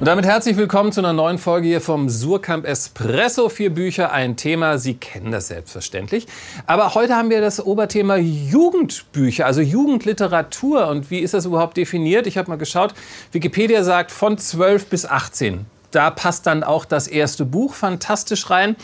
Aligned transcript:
Und 0.00 0.06
damit 0.06 0.24
herzlich 0.24 0.56
willkommen 0.56 0.92
zu 0.92 1.02
einer 1.02 1.12
neuen 1.12 1.36
Folge 1.36 1.68
hier 1.68 1.82
vom 1.82 2.08
Surkamp 2.08 2.66
Espresso. 2.66 3.50
Vier 3.50 3.68
Bücher, 3.68 4.10
ein 4.10 4.34
Thema. 4.34 4.78
Sie 4.78 4.94
kennen 4.94 5.30
das 5.30 5.48
selbstverständlich. 5.48 6.26
Aber 6.66 6.94
heute 6.94 7.16
haben 7.16 7.28
wir 7.28 7.42
das 7.42 7.62
Oberthema 7.62 8.16
Jugendbücher, 8.16 9.44
also 9.44 9.60
Jugendliteratur. 9.60 10.86
Und 10.88 11.10
wie 11.10 11.18
ist 11.18 11.34
das 11.34 11.44
überhaupt 11.44 11.76
definiert? 11.76 12.26
Ich 12.26 12.38
habe 12.38 12.48
mal 12.48 12.56
geschaut. 12.56 12.94
Wikipedia 13.32 13.84
sagt 13.84 14.10
von 14.10 14.38
12 14.38 14.86
bis 14.86 15.04
18 15.04 15.66
da 15.90 16.10
passt 16.10 16.46
dann 16.46 16.62
auch 16.62 16.84
das 16.84 17.08
erste 17.08 17.44
Buch 17.44 17.74
fantastisch 17.74 18.48
rein. 18.48 18.76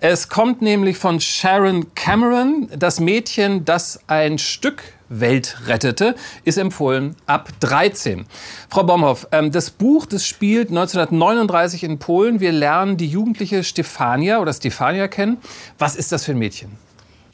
Es 0.00 0.30
kommt 0.30 0.62
nämlich 0.62 0.96
von 0.96 1.20
Sharon 1.20 1.94
Cameron, 1.94 2.70
das 2.74 2.98
Mädchen, 2.98 3.66
das 3.66 4.00
ein 4.06 4.38
Stück 4.38 4.82
Welt 5.08 5.56
rettete, 5.66 6.14
ist 6.44 6.58
empfohlen 6.58 7.16
ab 7.26 7.50
13. 7.60 8.26
Frau 8.68 8.84
Bomhoff, 8.84 9.28
ähm, 9.32 9.52
das 9.52 9.70
Buch, 9.70 10.06
das 10.06 10.26
spielt 10.26 10.70
1939 10.70 11.84
in 11.84 11.98
Polen. 11.98 12.40
Wir 12.40 12.52
lernen 12.52 12.96
die 12.96 13.08
jugendliche 13.08 13.64
Stefania 13.64 14.40
oder 14.40 14.52
Stefania 14.52 15.08
kennen. 15.08 15.38
Was 15.78 15.96
ist 15.96 16.12
das 16.12 16.24
für 16.24 16.32
ein 16.32 16.38
Mädchen? 16.38 16.85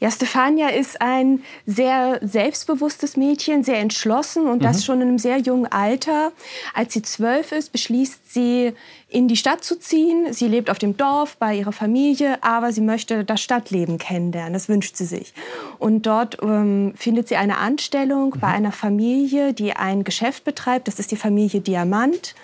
Ja, 0.03 0.11
Stefania 0.11 0.67
ist 0.67 1.01
ein 1.01 1.43
sehr 1.65 2.19
selbstbewusstes 2.21 3.15
Mädchen, 3.15 3.63
sehr 3.63 3.79
entschlossen 3.79 4.47
und 4.47 4.57
mhm. 4.57 4.63
das 4.65 4.83
schon 4.83 4.99
in 4.99 5.07
einem 5.07 5.17
sehr 5.17 5.37
jungen 5.37 5.65
Alter. 5.65 6.33
Als 6.73 6.91
sie 6.91 7.03
zwölf 7.03 7.53
ist, 7.53 7.71
beschließt 7.71 8.33
sie, 8.33 8.73
in 9.07 9.29
die 9.29 9.37
Stadt 9.37 9.63
zu 9.63 9.79
ziehen. 9.79 10.33
Sie 10.33 10.49
lebt 10.49 10.69
auf 10.69 10.77
dem 10.77 10.97
Dorf 10.97 11.37
bei 11.37 11.55
ihrer 11.55 11.71
Familie, 11.71 12.37
aber 12.43 12.73
sie 12.73 12.81
möchte 12.81 13.23
das 13.23 13.41
Stadtleben 13.41 13.97
kennenlernen. 13.97 14.51
Das 14.51 14.67
wünscht 14.67 14.97
sie 14.97 15.05
sich. 15.05 15.33
Und 15.79 16.05
dort 16.05 16.37
ähm, 16.41 16.93
findet 16.97 17.29
sie 17.29 17.37
eine 17.37 17.59
Anstellung 17.59 18.33
mhm. 18.35 18.39
bei 18.41 18.47
einer 18.47 18.73
Familie, 18.73 19.53
die 19.53 19.71
ein 19.71 20.03
Geschäft 20.03 20.43
betreibt. 20.43 20.89
Das 20.89 20.99
ist 20.99 21.11
die 21.11 21.15
Familie 21.15 21.61
Diamant. 21.61 22.35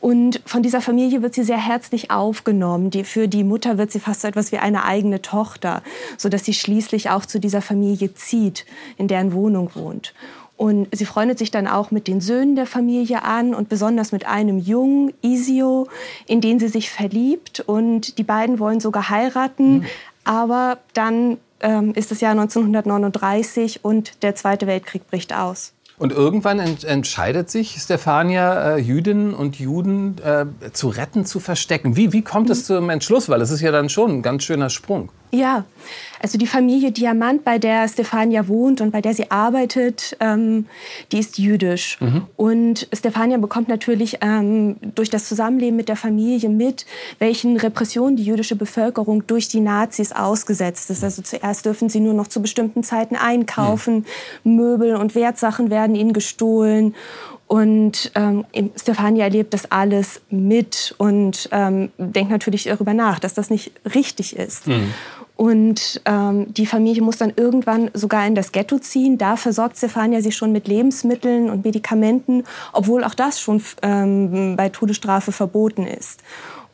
Und 0.00 0.40
von 0.44 0.62
dieser 0.62 0.80
Familie 0.80 1.22
wird 1.22 1.34
sie 1.34 1.42
sehr 1.42 1.58
herzlich 1.58 2.10
aufgenommen. 2.10 2.90
Die, 2.90 3.04
für 3.04 3.26
die 3.26 3.42
Mutter 3.42 3.78
wird 3.78 3.90
sie 3.90 4.00
fast 4.00 4.20
so 4.20 4.28
etwas 4.28 4.52
wie 4.52 4.58
eine 4.58 4.84
eigene 4.84 5.22
Tochter, 5.22 5.82
sodass 6.16 6.44
sie 6.44 6.54
schließlich 6.54 7.10
auch 7.10 7.26
zu 7.26 7.40
dieser 7.40 7.62
Familie 7.62 8.14
zieht, 8.14 8.64
in 8.96 9.08
deren 9.08 9.32
Wohnung 9.32 9.70
wohnt. 9.74 10.14
Und 10.56 10.88
sie 10.92 11.04
freundet 11.04 11.38
sich 11.38 11.52
dann 11.52 11.68
auch 11.68 11.92
mit 11.92 12.08
den 12.08 12.20
Söhnen 12.20 12.56
der 12.56 12.66
Familie 12.66 13.22
an 13.22 13.54
und 13.54 13.68
besonders 13.68 14.10
mit 14.10 14.26
einem 14.26 14.58
Jungen, 14.58 15.14
Isio, 15.22 15.86
in 16.26 16.40
den 16.40 16.58
sie 16.58 16.68
sich 16.68 16.90
verliebt. 16.90 17.60
Und 17.60 18.18
die 18.18 18.24
beiden 18.24 18.58
wollen 18.58 18.80
sogar 18.80 19.08
heiraten. 19.08 19.78
Mhm. 19.78 19.86
Aber 20.24 20.78
dann 20.94 21.38
ähm, 21.60 21.92
ist 21.94 22.10
das 22.10 22.20
Jahr 22.20 22.32
1939 22.32 23.84
und 23.84 24.22
der 24.22 24.34
Zweite 24.34 24.66
Weltkrieg 24.66 25.08
bricht 25.08 25.32
aus. 25.32 25.72
Und 25.98 26.12
irgendwann 26.12 26.60
ent 26.60 26.84
entscheidet 26.84 27.50
sich 27.50 27.80
Stefania, 27.80 28.76
äh, 28.76 28.78
Jüdinnen 28.78 29.34
und 29.34 29.58
Juden 29.58 30.16
äh, 30.24 30.46
zu 30.72 30.88
retten, 30.88 31.24
zu 31.24 31.40
verstecken. 31.40 31.96
Wie, 31.96 32.12
wie 32.12 32.22
kommt 32.22 32.50
es 32.50 32.64
zum 32.64 32.88
Entschluss? 32.88 33.28
Weil 33.28 33.40
es 33.40 33.50
ist 33.50 33.60
ja 33.60 33.72
dann 33.72 33.88
schon 33.88 34.18
ein 34.18 34.22
ganz 34.22 34.44
schöner 34.44 34.70
Sprung. 34.70 35.10
Ja, 35.30 35.64
also 36.20 36.38
die 36.38 36.46
Familie 36.46 36.90
Diamant, 36.90 37.44
bei 37.44 37.58
der 37.58 37.86
Stefania 37.88 38.48
wohnt 38.48 38.80
und 38.80 38.90
bei 38.90 39.00
der 39.00 39.14
sie 39.14 39.30
arbeitet, 39.30 40.16
ähm, 40.20 40.66
die 41.12 41.18
ist 41.18 41.38
jüdisch. 41.38 41.98
Mhm. 42.00 42.22
Und 42.36 42.88
Stefania 42.92 43.38
bekommt 43.38 43.68
natürlich 43.68 44.18
ähm, 44.20 44.76
durch 44.94 45.10
das 45.10 45.28
Zusammenleben 45.28 45.76
mit 45.76 45.88
der 45.88 45.96
Familie 45.96 46.48
mit, 46.48 46.86
welchen 47.18 47.56
Repressionen 47.56 48.16
die 48.16 48.24
jüdische 48.24 48.56
Bevölkerung 48.56 49.26
durch 49.26 49.48
die 49.48 49.60
Nazis 49.60 50.12
ausgesetzt 50.12 50.90
ist. 50.90 51.04
Also 51.04 51.22
zuerst 51.22 51.66
dürfen 51.66 51.88
sie 51.88 52.00
nur 52.00 52.14
noch 52.14 52.28
zu 52.28 52.40
bestimmten 52.40 52.82
Zeiten 52.82 53.16
einkaufen, 53.16 54.06
mhm. 54.44 54.56
Möbel 54.56 54.96
und 54.96 55.14
Wertsachen 55.14 55.70
werden 55.70 55.94
ihnen 55.94 56.12
gestohlen. 56.12 56.94
Und 57.48 58.12
ähm, 58.14 58.44
Stefania 58.76 59.24
erlebt 59.24 59.54
das 59.54 59.72
alles 59.72 60.20
mit 60.28 60.94
und 60.98 61.48
ähm, 61.50 61.90
denkt 61.96 62.30
natürlich 62.30 62.64
darüber 62.64 62.92
nach, 62.92 63.18
dass 63.18 63.32
das 63.32 63.48
nicht 63.48 63.72
richtig 63.94 64.36
ist. 64.36 64.66
Mhm. 64.66 64.92
Und 65.38 66.00
ähm, 66.04 66.52
die 66.52 66.66
Familie 66.66 67.00
muss 67.00 67.18
dann 67.18 67.32
irgendwann 67.36 67.92
sogar 67.94 68.26
in 68.26 68.34
das 68.34 68.50
Ghetto 68.50 68.80
ziehen. 68.80 69.18
Da 69.18 69.36
versorgt 69.36 69.76
Stefania 69.76 70.20
sich 70.20 70.36
schon 70.36 70.50
mit 70.50 70.66
Lebensmitteln 70.66 71.48
und 71.48 71.64
Medikamenten, 71.64 72.42
obwohl 72.72 73.04
auch 73.04 73.14
das 73.14 73.40
schon 73.40 73.62
ähm, 73.82 74.56
bei 74.56 74.68
Todesstrafe 74.68 75.30
verboten 75.30 75.86
ist. 75.86 76.24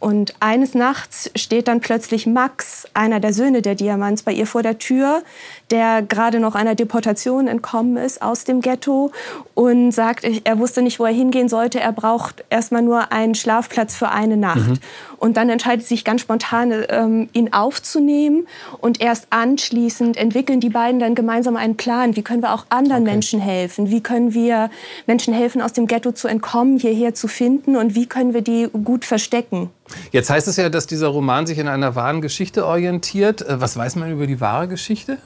Und 0.04 0.34
eines 0.38 0.74
Nachts 0.74 1.30
steht 1.34 1.66
dann 1.66 1.80
plötzlich 1.80 2.26
Max, 2.26 2.86
einer 2.92 3.20
der 3.20 3.32
Söhne 3.32 3.62
der 3.62 3.74
Diamants, 3.74 4.22
bei 4.22 4.32
ihr 4.32 4.46
vor 4.46 4.62
der 4.62 4.76
Tür, 4.76 5.22
der 5.70 6.02
gerade 6.02 6.40
noch 6.40 6.54
einer 6.54 6.74
Deportation 6.74 7.48
entkommen 7.48 7.96
ist 7.96 8.20
aus 8.20 8.44
dem 8.44 8.60
Ghetto 8.60 9.12
und 9.54 9.92
sagt, 9.92 10.26
er 10.44 10.58
wusste 10.58 10.82
nicht, 10.82 11.00
wo 11.00 11.06
er 11.06 11.12
hingehen 11.14 11.48
sollte. 11.48 11.80
Er 11.80 11.92
braucht 11.92 12.44
erstmal 12.50 12.82
nur 12.82 13.12
einen 13.12 13.34
Schlafplatz 13.34 13.96
für 13.96 14.10
eine 14.10 14.36
Nacht. 14.36 14.68
Mhm. 14.68 14.78
Und 15.16 15.38
dann 15.38 15.48
entscheidet 15.48 15.86
sich 15.86 16.04
ganz 16.04 16.20
spontan, 16.20 16.84
ähm, 16.90 17.30
ihn 17.32 17.54
aufzunehmen. 17.54 18.46
Und 18.82 19.00
erst 19.00 19.28
anschließend 19.30 20.18
entwickeln 20.18 20.60
die 20.60 20.68
beiden 20.68 21.00
dann 21.00 21.14
gemeinsam 21.14 21.56
einen 21.56 21.78
Plan. 21.78 22.14
Wie 22.14 22.20
können 22.22 22.42
wir 22.42 22.52
auch 22.52 22.66
anderen 22.68 23.04
okay. 23.04 23.12
Menschen 23.12 23.40
helfen? 23.40 23.88
Wie 23.88 24.02
können 24.02 24.34
wir 24.34 24.68
Menschen 25.06 25.32
helfen, 25.32 25.62
aus 25.62 25.72
dem 25.72 25.86
Ghetto 25.86 26.12
zu 26.12 26.28
entkommen, 26.28 26.78
hierher 26.78 27.14
zu 27.14 27.26
finden? 27.26 27.76
Und 27.76 27.94
wie 27.94 28.04
können 28.04 28.34
wir 28.34 28.42
die 28.42 28.68
gut 28.84 29.06
verstecken? 29.06 29.70
Jetzt 30.12 30.30
heißt 30.30 30.48
es 30.48 30.56
ja, 30.56 30.68
dass 30.68 30.86
dieser 30.86 31.08
Roman 31.08 31.46
sich 31.46 31.58
in 31.58 31.68
einer 31.68 31.94
wahren 31.94 32.20
Geschichte 32.20 32.66
orientiert. 32.66 33.42
Äh, 33.42 33.60
was 33.60 33.76
weiß 33.76 33.96
man 33.96 34.10
über 34.10 34.26
die 34.26 34.40
wahre 34.40 34.68
Geschichte? 34.68 35.18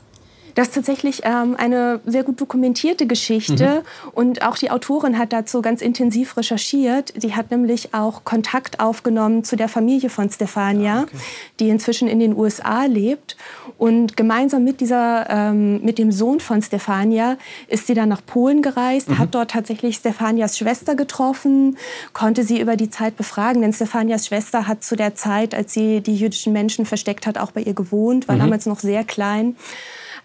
Das 0.59 0.67
ist 0.67 0.75
tatsächlich 0.75 1.21
ähm, 1.23 1.55
eine 1.57 2.01
sehr 2.05 2.25
gut 2.25 2.41
dokumentierte 2.41 3.07
Geschichte 3.07 3.85
mhm. 3.85 4.11
und 4.13 4.43
auch 4.43 4.59
die 4.59 4.73
Autorin 4.73 5.17
hat 5.17 5.33
dazu 5.33 5.63
ganz 5.63 5.81
intensiv 5.81 6.37
recherchiert. 6.37 7.15
Sie 7.17 7.37
hat 7.37 7.53
nämlich 7.53 7.95
auch 7.95 8.25
Kontakt 8.25 8.81
aufgenommen 8.81 9.45
zu 9.45 9.55
der 9.55 9.69
Familie 9.69 10.11
von 10.11 10.29
Stefania, 10.29 10.95
ah, 10.95 11.03
okay. 11.03 11.17
die 11.61 11.69
inzwischen 11.69 12.09
in 12.09 12.19
den 12.19 12.37
USA 12.37 12.87
lebt. 12.87 13.37
Und 13.77 14.17
gemeinsam 14.17 14.65
mit, 14.65 14.81
dieser, 14.81 15.31
ähm, 15.31 15.81
mit 15.85 15.97
dem 15.97 16.11
Sohn 16.11 16.41
von 16.41 16.61
Stefania 16.61 17.37
ist 17.69 17.87
sie 17.87 17.95
dann 17.95 18.09
nach 18.09 18.27
Polen 18.27 18.61
gereist, 18.61 19.11
mhm. 19.11 19.19
hat 19.19 19.37
dort 19.37 19.53
tatsächlich 19.53 19.95
Stefanias 19.95 20.59
Schwester 20.59 20.97
getroffen, 20.97 21.79
konnte 22.15 22.43
sie 22.43 22.61
über 22.61 22.75
die 22.75 22.91
Zeit 22.91 23.17
befragen, 23.17 23.63
denn 23.63 23.73
Stefanias 23.73 24.27
Schwester 24.27 24.67
hat 24.67 24.83
zu 24.83 24.97
der 24.97 25.15
Zeit, 25.15 25.55
als 25.55 25.73
sie 25.73 26.01
die 26.01 26.17
jüdischen 26.17 26.53
Menschen 26.53 26.85
versteckt 26.85 27.29
hat, 27.29 27.39
auch 27.39 27.53
bei 27.53 27.61
ihr 27.61 27.75
gewohnt, 27.75 28.27
war 28.27 28.35
mhm. 28.35 28.41
damals 28.41 28.67
noch 28.67 28.81
sehr 28.81 29.05
klein 29.05 29.55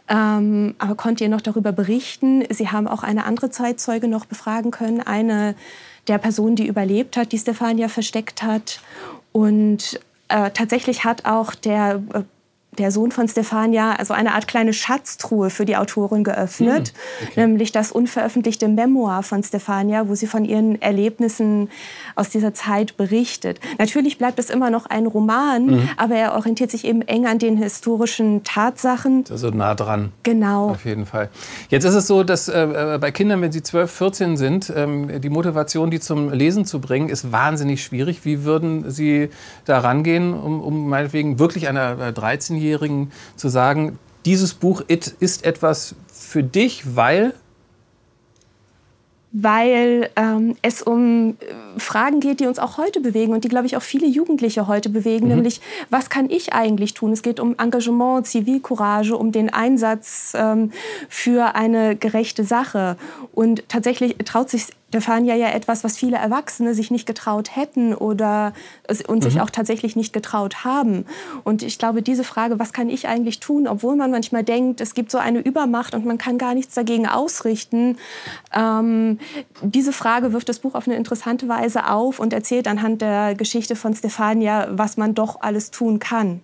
ähm, 0.09 0.75
aber 0.79 0.95
konnte 0.95 1.23
ihr 1.23 1.29
noch 1.29 1.41
darüber 1.41 1.71
berichten. 1.71 2.43
Sie 2.49 2.69
haben 2.69 2.87
auch 2.87 3.03
eine 3.03 3.25
andere 3.25 3.49
Zeitzeuge 3.49 4.07
noch 4.07 4.25
befragen 4.25 4.71
können, 4.71 5.01
eine 5.01 5.55
der 6.07 6.17
Personen, 6.17 6.55
die 6.55 6.67
überlebt 6.67 7.15
hat, 7.15 7.31
die 7.31 7.37
Stefania 7.37 7.87
versteckt 7.87 8.43
hat. 8.43 8.81
Und 9.31 9.99
äh, 10.27 10.51
tatsächlich 10.51 11.05
hat 11.05 11.25
auch 11.25 11.55
der 11.55 12.01
äh, 12.13 12.23
der 12.77 12.91
Sohn 12.91 13.11
von 13.11 13.27
Stefania 13.27 13.93
also 13.93 14.13
eine 14.13 14.33
Art 14.33 14.47
kleine 14.47 14.73
Schatztruhe 14.73 15.49
für 15.49 15.65
die 15.65 15.77
Autorin 15.77 16.23
geöffnet, 16.23 16.93
hm, 17.19 17.27
okay. 17.27 17.39
nämlich 17.41 17.71
das 17.71 17.91
unveröffentlichte 17.91 18.67
Memoir 18.67 19.23
von 19.23 19.43
Stefania, 19.43 20.07
wo 20.07 20.15
sie 20.15 20.27
von 20.27 20.45
ihren 20.45 20.81
Erlebnissen 20.81 21.69
aus 22.15 22.29
dieser 22.29 22.53
Zeit 22.53 22.97
berichtet. 22.97 23.59
Natürlich 23.77 24.17
bleibt 24.17 24.39
es 24.39 24.49
immer 24.49 24.69
noch 24.69 24.85
ein 24.85 25.05
Roman, 25.05 25.65
mhm. 25.65 25.89
aber 25.97 26.15
er 26.15 26.35
orientiert 26.35 26.71
sich 26.71 26.85
eben 26.85 27.01
eng 27.03 27.25
an 27.27 27.39
den 27.39 27.57
historischen 27.57 28.43
Tatsachen. 28.43 29.25
Also 29.29 29.49
nah 29.49 29.75
dran. 29.75 30.11
Genau. 30.23 30.71
Auf 30.71 30.85
jeden 30.85 31.05
Fall. 31.05 31.29
Jetzt 31.69 31.83
ist 31.83 31.95
es 31.95 32.07
so, 32.07 32.23
dass 32.23 32.47
äh, 32.47 32.97
bei 32.99 33.11
Kindern, 33.11 33.41
wenn 33.41 33.51
sie 33.51 33.63
12, 33.63 33.91
14 33.91 34.37
sind, 34.37 34.73
ähm, 34.75 35.21
die 35.21 35.29
Motivation, 35.29 35.91
die 35.91 35.99
zum 35.99 36.31
Lesen 36.31 36.65
zu 36.65 36.79
bringen, 36.79 37.09
ist 37.09 37.31
wahnsinnig 37.31 37.83
schwierig. 37.83 38.25
Wie 38.25 38.43
würden 38.43 38.89
Sie 38.89 39.29
da 39.65 39.79
rangehen, 39.79 40.33
um, 40.33 40.61
um 40.61 40.89
meinetwegen 40.89 41.39
wirklich 41.39 41.67
einer 41.67 42.11
13-Jährigen 42.11 42.62
13-Jährigen 42.63 43.11
zu 43.35 43.49
sagen, 43.49 43.99
dieses 44.25 44.53
Buch 44.53 44.83
It 44.87 45.15
ist 45.19 45.45
etwas 45.45 45.95
für 46.07 46.43
dich, 46.43 46.95
weil 46.95 47.33
weil 49.35 50.11
ähm, 50.15 50.55
es 50.61 50.83
um 50.83 51.29
äh, 51.39 51.79
Fragen 51.79 52.19
geht, 52.19 52.39
die 52.39 52.45
uns 52.45 52.59
auch 52.59 52.77
heute 52.77 52.99
bewegen 52.99 53.33
und 53.33 53.43
die, 53.43 53.47
glaube 53.47 53.65
ich, 53.65 53.75
auch 53.75 53.81
viele 53.81 54.05
Jugendliche 54.05 54.67
heute 54.67 54.89
bewegen, 54.89 55.25
mhm. 55.25 55.35
nämlich 55.37 55.59
was 55.89 56.11
kann 56.11 56.29
ich 56.29 56.53
eigentlich 56.53 56.93
tun? 56.93 57.11
Es 57.11 57.23
geht 57.23 57.39
um 57.39 57.55
Engagement, 57.57 58.27
Zivilcourage, 58.27 59.17
um 59.17 59.31
den 59.31 59.51
Einsatz 59.51 60.33
ähm, 60.35 60.71
für 61.09 61.55
eine 61.55 61.95
gerechte 61.95 62.43
Sache. 62.43 62.95
Und 63.33 63.67
tatsächlich 63.69 64.17
traut 64.23 64.51
sich 64.51 64.67
Stefania 64.93 65.33
ja 65.33 65.49
etwas, 65.49 65.83
was 65.83 65.97
viele 65.97 66.17
Erwachsene 66.17 66.75
sich 66.75 66.91
nicht 66.91 67.07
getraut 67.07 67.55
hätten 67.55 67.95
oder 67.95 68.53
und 69.07 69.17
mhm. 69.17 69.21
sich 69.23 69.41
auch 69.41 69.49
tatsächlich 69.49 69.95
nicht 69.95 70.13
getraut 70.13 70.63
haben. 70.65 71.07
Und 71.43 71.63
ich 71.63 71.79
glaube, 71.79 72.03
diese 72.03 72.23
Frage, 72.23 72.59
was 72.59 72.73
kann 72.73 72.89
ich 72.91 73.07
eigentlich 73.07 73.39
tun, 73.39 73.67
obwohl 73.67 73.95
man 73.95 74.11
manchmal 74.11 74.43
denkt, 74.43 74.81
es 74.81 74.93
gibt 74.93 75.09
so 75.09 75.17
eine 75.17 75.39
Übermacht 75.39 75.95
und 75.95 76.05
man 76.05 76.19
kann 76.19 76.37
gar 76.37 76.53
nichts 76.53 76.75
dagegen 76.75 77.07
ausrichten, 77.07 77.97
ähm, 78.53 79.17
diese 79.63 79.93
Frage 79.93 80.31
wirft 80.31 80.47
das 80.47 80.59
Buch 80.59 80.75
auf 80.75 80.87
eine 80.87 80.95
interessante 80.95 81.47
Weise 81.47 81.89
auf 81.89 82.19
und 82.19 82.31
erzählt 82.31 82.67
anhand 82.67 83.01
der 83.01 83.33
Geschichte 83.33 83.75
von 83.75 83.95
Stefania, 83.95 84.67
was 84.69 84.95
man 84.95 85.15
doch 85.15 85.41
alles 85.41 85.71
tun 85.71 85.97
kann. 85.97 86.41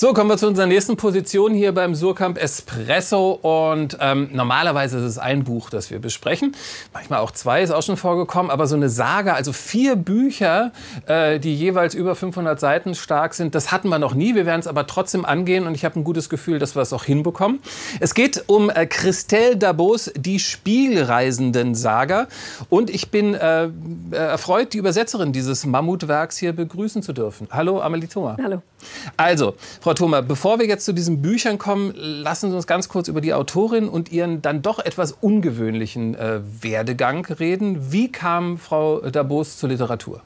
So, 0.00 0.12
kommen 0.12 0.30
wir 0.30 0.36
zu 0.36 0.46
unserer 0.46 0.66
nächsten 0.66 0.96
Position 0.96 1.52
hier 1.52 1.74
beim 1.74 1.96
Surkamp 1.96 2.40
Espresso. 2.40 3.32
Und 3.32 3.98
ähm, 4.00 4.28
normalerweise 4.32 4.98
ist 4.98 5.02
es 5.02 5.18
ein 5.18 5.42
Buch, 5.42 5.70
das 5.70 5.90
wir 5.90 5.98
besprechen. 5.98 6.54
Manchmal 6.94 7.18
auch 7.18 7.32
zwei, 7.32 7.62
ist 7.62 7.72
auch 7.72 7.82
schon 7.82 7.96
vorgekommen. 7.96 8.52
Aber 8.52 8.68
so 8.68 8.76
eine 8.76 8.90
Saga, 8.90 9.32
also 9.32 9.52
vier 9.52 9.96
Bücher, 9.96 10.70
äh, 11.06 11.40
die 11.40 11.52
jeweils 11.52 11.94
über 11.94 12.14
500 12.14 12.60
Seiten 12.60 12.94
stark 12.94 13.34
sind, 13.34 13.56
das 13.56 13.72
hatten 13.72 13.88
wir 13.88 13.98
noch 13.98 14.14
nie. 14.14 14.36
Wir 14.36 14.46
werden 14.46 14.60
es 14.60 14.68
aber 14.68 14.86
trotzdem 14.86 15.24
angehen. 15.24 15.66
Und 15.66 15.74
ich 15.74 15.84
habe 15.84 15.98
ein 15.98 16.04
gutes 16.04 16.28
Gefühl, 16.28 16.60
dass 16.60 16.76
wir 16.76 16.82
es 16.82 16.92
auch 16.92 17.02
hinbekommen. 17.02 17.58
Es 17.98 18.14
geht 18.14 18.44
um 18.46 18.70
äh, 18.70 18.86
Christelle 18.86 19.56
Dabos, 19.56 20.12
die 20.16 20.38
Spielreisenden-Saga. 20.38 22.28
Und 22.68 22.90
ich 22.90 23.10
bin 23.10 23.34
äh, 23.34 23.64
äh, 23.64 23.70
erfreut, 24.12 24.74
die 24.74 24.78
Übersetzerin 24.78 25.32
dieses 25.32 25.66
Mammutwerks 25.66 26.36
hier 26.38 26.52
begrüßen 26.52 27.02
zu 27.02 27.12
dürfen. 27.12 27.48
Hallo, 27.50 27.80
Amelie 27.80 28.06
Thoma. 28.06 28.36
Hallo. 28.40 28.62
Also, 29.16 29.56
Frau 29.80 29.87
Thoma, 29.94 30.20
bevor 30.20 30.58
wir 30.58 30.66
jetzt 30.66 30.84
zu 30.84 30.92
diesen 30.92 31.22
Büchern 31.22 31.58
kommen, 31.58 31.92
lassen 31.96 32.50
Sie 32.50 32.56
uns 32.56 32.66
ganz 32.66 32.88
kurz 32.88 33.08
über 33.08 33.20
die 33.20 33.34
Autorin 33.34 33.88
und 33.88 34.10
ihren 34.12 34.42
dann 34.42 34.62
doch 34.62 34.78
etwas 34.78 35.12
ungewöhnlichen 35.12 36.14
äh, 36.14 36.40
Werdegang 36.60 37.24
reden. 37.26 37.92
Wie 37.92 38.10
kam 38.10 38.58
Frau 38.58 39.00
Dabos 39.00 39.56
zur 39.58 39.68
Literatur? 39.68 40.22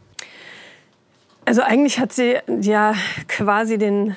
Also 1.44 1.62
eigentlich 1.62 1.99
hat 1.99 2.12
sie 2.12 2.37
ja 2.61 2.94
quasi 3.29 3.79
den 3.79 4.17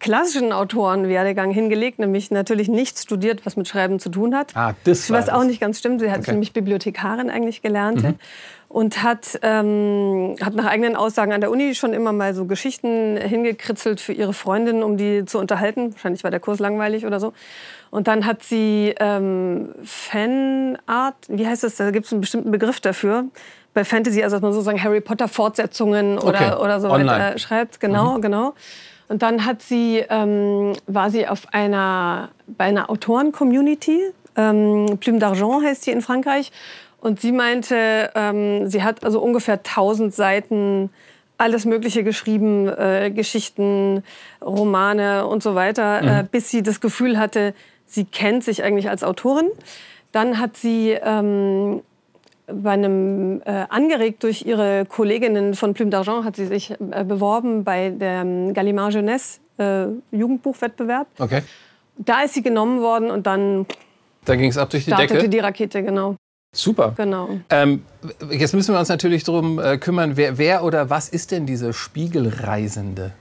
klassischen 0.00 0.52
Autorenwerdegang 0.52 1.50
hingelegt, 1.50 1.98
nämlich 1.98 2.30
natürlich 2.30 2.68
nichts 2.68 3.02
studiert, 3.02 3.44
was 3.44 3.56
mit 3.56 3.66
Schreiben 3.66 3.98
zu 3.98 4.10
tun 4.10 4.34
hat. 4.34 4.54
Ah, 4.56 4.74
das 4.84 5.10
was 5.10 5.28
auch 5.28 5.44
nicht 5.44 5.60
ganz 5.60 5.78
stimmt. 5.78 6.00
Sie 6.00 6.10
hat 6.10 6.20
Okay. 6.20 6.32
nämlich 6.32 6.52
Bibliothekarin 6.52 7.30
eigentlich 7.30 7.62
gelernt. 7.62 8.02
Mhm. 8.02 8.14
Und 8.70 9.02
hat, 9.02 9.38
ähm, 9.42 10.36
hat 10.42 10.54
nach 10.54 10.66
eigenen 10.66 10.94
Aussagen 10.94 11.32
an 11.32 11.40
der 11.40 11.50
Uni 11.50 11.74
schon 11.74 11.94
immer 11.94 12.12
mal 12.12 12.34
so 12.34 12.44
Geschichten 12.44 13.16
hingekritzelt 13.16 13.98
für 13.98 14.12
ihre 14.12 14.34
Freundin, 14.34 14.82
um 14.82 14.98
die 14.98 15.24
zu 15.24 15.38
unterhalten. 15.38 15.92
Wahrscheinlich 15.94 16.22
war 16.22 16.30
der 16.30 16.40
Kurs 16.40 16.58
langweilig 16.58 17.06
oder 17.06 17.18
so. 17.18 17.32
Und 17.90 18.08
dann 18.08 18.26
hat 18.26 18.42
sie 18.42 18.94
ähm, 19.00 19.70
Fanart, 19.82 21.14
wie 21.28 21.46
heißt 21.46 21.64
das? 21.64 21.76
Da 21.76 21.90
gibt 21.90 22.04
es 22.06 22.12
einen 22.12 22.20
bestimmten 22.20 22.50
Begriff 22.50 22.80
dafür. 22.80 23.24
Bei 23.72 23.84
Fantasy, 23.84 24.22
also 24.22 24.36
dass 24.36 24.42
man 24.42 24.52
sozusagen 24.52 24.82
Harry 24.82 25.00
Potter 25.00 25.28
Fortsetzungen 25.28 26.18
oder, 26.18 26.28
Okay. 26.28 26.62
oder 26.62 26.80
so 26.80 26.90
Online. 26.90 27.10
weiter 27.10 27.38
schreibt. 27.38 27.80
Genau, 27.80 28.18
genau. 28.20 28.54
Und 29.08 29.22
dann 29.22 29.46
hat 29.46 29.62
sie, 29.62 30.04
ähm, 30.10 30.74
war 30.86 31.08
sie 31.10 31.26
auf 31.26 31.46
einer, 31.54 32.28
bei 32.46 32.64
einer 32.64 32.90
Autoren-Community. 32.90 34.02
Ähm, 34.36 34.98
Plume 35.00 35.18
d'Argent 35.18 35.64
heißt 35.64 35.84
sie 35.84 35.90
in 35.92 36.02
Frankreich. 36.02 36.52
Und 37.00 37.20
sie 37.20 37.32
meinte, 37.32 38.10
ähm, 38.14 38.68
sie 38.68 38.82
hat 38.82 39.04
also 39.04 39.20
ungefähr 39.20 39.62
1000 39.62 40.14
Seiten 40.14 40.90
alles 41.36 41.64
Mögliche 41.64 42.02
geschrieben, 42.02 42.68
äh, 42.68 43.12
Geschichten, 43.14 44.02
Romane 44.42 45.26
und 45.26 45.42
so 45.42 45.54
weiter, 45.54 46.02
äh, 46.02 46.24
bis 46.28 46.50
sie 46.50 46.62
das 46.62 46.80
Gefühl 46.80 47.18
hatte, 47.18 47.54
sie 47.86 48.04
kennt 48.04 48.42
sich 48.42 48.64
eigentlich 48.64 48.90
als 48.90 49.04
Autorin. 49.04 49.46
Dann 50.10 50.40
hat 50.40 50.56
sie 50.56 50.90
ähm, 51.00 51.82
bei 52.48 52.72
einem 52.72 53.42
äh, 53.44 53.66
angeregt 53.68 54.22
durch 54.22 54.44
ihre 54.46 54.86
Kolleginnen 54.86 55.54
von 55.54 55.74
Plume 55.74 55.90
d'Argent 55.90 56.24
hat 56.24 56.36
sie 56.36 56.46
sich 56.46 56.72
äh, 56.72 57.04
beworben 57.04 57.62
bei 57.62 57.90
der 57.90 58.22
ähm, 58.22 58.54
Gallimard 58.54 58.94
Jeunesse 58.94 59.40
äh, 59.58 59.86
Jugendbuchwettbewerb. 60.10 61.06
Okay. 61.18 61.42
Da 61.98 62.22
ist 62.22 62.34
sie 62.34 62.42
genommen 62.42 62.80
worden 62.80 63.10
und 63.10 63.26
dann 63.26 63.66
Da 64.24 64.34
ging 64.34 64.50
es 64.50 64.56
ab 64.56 64.70
durch 64.70 64.84
die 64.84 64.90
startete 64.90 65.14
Decke. 65.14 65.28
die 65.28 65.38
Rakete, 65.38 65.82
genau. 65.82 66.16
Super. 66.52 66.94
genau. 66.96 67.40
Ähm, 67.50 67.84
jetzt 68.30 68.54
müssen 68.54 68.74
wir 68.74 68.78
uns 68.80 68.88
natürlich 68.88 69.22
darum 69.24 69.58
äh, 69.58 69.76
kümmern, 69.78 70.16
wer, 70.16 70.38
wer 70.38 70.64
oder 70.64 70.88
was 70.90 71.08
ist 71.08 71.30
denn 71.30 71.44
diese 71.46 71.72
Spiegelreisende? 71.72 73.12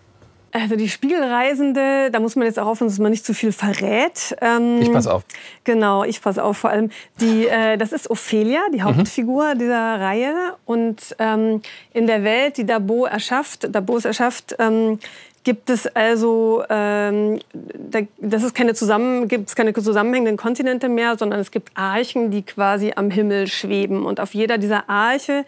Also 0.53 0.75
die 0.77 0.87
Spiegelreisende, 0.89 2.09
da 2.09 2.19
muss 2.21 2.35
man 2.37 2.47
jetzt 2.47 2.57
auch 2.57 2.65
aufpassen, 2.67 2.87
dass 2.87 2.99
man 2.99 3.11
nicht 3.11 3.25
zu 3.25 3.33
viel 3.33 3.51
verrät. 3.51 4.35
Ähm, 4.41 4.79
Ich 4.81 4.91
pass 4.91 5.05
auf. 5.05 5.23
Genau, 5.65 6.03
ich 6.05 6.21
pass 6.21 6.39
auf 6.39 6.57
vor 6.57 6.69
allem. 6.69 6.89
Die, 7.19 7.45
äh, 7.47 7.77
das 7.77 7.91
ist 7.91 8.09
Ophelia, 8.09 8.61
Mhm. 8.69 8.71
die 8.73 8.81
Hauptfigur 8.81 9.55
dieser 9.55 9.99
Reihe. 9.99 10.33
Und 10.65 11.15
ähm, 11.19 11.61
in 11.93 12.07
der 12.07 12.23
Welt, 12.23 12.57
die 12.57 12.65
Dabo 12.65 13.05
erschafft, 13.05 13.67
Dabos 13.75 14.05
erschafft, 14.05 14.55
ähm, 14.57 14.99
gibt 15.47 15.69
es 15.69 15.87
also, 15.87 16.61
ähm, 16.69 17.39
da, 17.53 18.01
das 18.17 18.43
ist 18.43 18.53
keine 18.53 18.73
zusammen, 18.73 19.29
gibt 19.29 19.55
keine 19.55 19.73
zusammenhängenden 19.73 20.35
Kontinente 20.35 20.89
mehr, 20.89 21.17
sondern 21.17 21.39
es 21.39 21.51
gibt 21.51 21.71
Archen, 21.73 22.31
die 22.31 22.41
quasi 22.41 22.91
am 22.97 23.09
Himmel 23.09 23.47
schweben. 23.47 24.05
Und 24.05 24.19
auf 24.19 24.33
jeder 24.33 24.57
dieser 24.57 24.89
Arche 24.89 25.45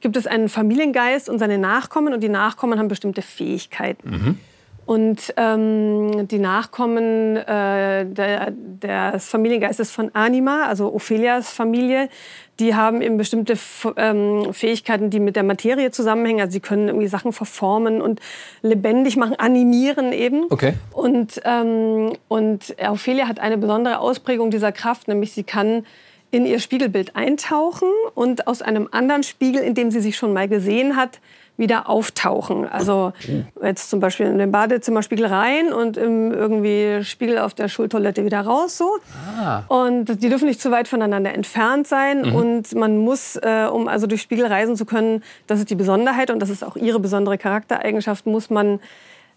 gibt 0.00 0.16
es 0.16 0.26
einen 0.26 0.48
Familiengeist 0.48 1.28
und 1.28 1.38
seine 1.38 1.58
Nachkommen. 1.58 2.14
Und 2.14 2.22
die 2.22 2.30
Nachkommen 2.30 2.78
haben 2.78 2.88
bestimmte 2.88 3.20
Fähigkeiten. 3.20 4.38
Und 4.84 5.32
ähm, 5.36 6.26
die 6.28 6.38
Nachkommen 6.38 7.36
äh, 7.36 8.04
der, 8.04 8.50
des 8.50 9.28
Familiengeistes 9.28 9.90
von 9.90 10.14
Anima, 10.14 10.66
also 10.66 10.92
Ophelias 10.92 11.50
Familie, 11.50 12.08
die 12.58 12.74
haben 12.74 13.00
eben 13.00 13.16
bestimmte 13.16 13.56
ähm, 13.96 14.52
Fähigkeiten, 14.52 15.10
die 15.10 15.20
mit 15.20 15.36
der 15.36 15.42
Materie 15.42 15.90
zusammenhängen. 15.90 16.40
Also 16.40 16.52
sie 16.52 16.60
können 16.60 16.88
irgendwie 16.88 17.08
Sachen 17.08 17.32
verformen 17.32 18.02
und 18.02 18.20
lebendig 18.62 19.16
machen, 19.16 19.36
animieren 19.38 20.12
eben. 20.12 20.46
Okay. 20.50 20.74
Und, 20.92 21.40
ähm, 21.44 22.12
und 22.28 22.74
Ophelia 22.78 23.28
hat 23.28 23.40
eine 23.40 23.58
besondere 23.58 24.00
Ausprägung 24.00 24.50
dieser 24.50 24.72
Kraft, 24.72 25.08
nämlich 25.08 25.32
sie 25.32 25.44
kann 25.44 25.86
in 26.32 26.46
ihr 26.46 26.58
Spiegelbild 26.58 27.14
eintauchen 27.14 27.88
und 28.14 28.48
aus 28.48 28.62
einem 28.62 28.88
anderen 28.90 29.22
Spiegel, 29.22 29.62
in 29.62 29.74
dem 29.74 29.90
sie 29.90 30.00
sich 30.00 30.16
schon 30.16 30.32
mal 30.32 30.48
gesehen 30.48 30.96
hat, 30.96 31.20
wieder 31.58 31.88
auftauchen. 31.90 32.66
Also 32.66 33.12
jetzt 33.62 33.90
zum 33.90 34.00
Beispiel 34.00 34.26
in 34.26 34.38
den 34.38 34.50
Badezimmerspiegel 34.50 35.26
rein 35.26 35.72
und 35.72 35.98
im 35.98 36.32
irgendwie 36.32 37.04
Spiegel 37.04 37.38
auf 37.38 37.52
der 37.52 37.68
Schultoilette 37.68 38.24
wieder 38.24 38.40
raus 38.40 38.78
so. 38.78 38.96
Und 39.68 40.22
die 40.22 40.30
dürfen 40.30 40.48
nicht 40.48 40.62
zu 40.62 40.70
weit 40.70 40.88
voneinander 40.88 41.34
entfernt 41.34 41.86
sein 41.86 42.24
und 42.32 42.74
man 42.74 42.96
muss, 42.96 43.36
äh, 43.36 43.66
um 43.70 43.86
also 43.86 44.06
durch 44.06 44.22
Spiegel 44.22 44.46
reisen 44.46 44.74
zu 44.74 44.86
können, 44.86 45.22
das 45.46 45.58
ist 45.58 45.68
die 45.68 45.74
Besonderheit 45.74 46.30
und 46.30 46.40
das 46.40 46.48
ist 46.48 46.64
auch 46.64 46.76
ihre 46.76 46.98
besondere 46.98 47.36
Charaktereigenschaft, 47.36 48.24
muss 48.24 48.48
man 48.48 48.80